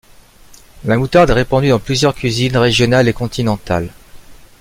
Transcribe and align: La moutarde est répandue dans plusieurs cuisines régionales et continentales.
La 0.83 0.97
moutarde 0.97 1.29
est 1.29 1.33
répandue 1.33 1.69
dans 1.69 1.77
plusieurs 1.79 2.15
cuisines 2.15 2.57
régionales 2.57 3.07
et 3.07 3.13
continentales. 3.13 3.91